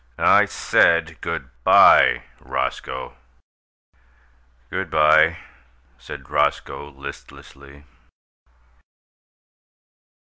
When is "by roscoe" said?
1.63-3.17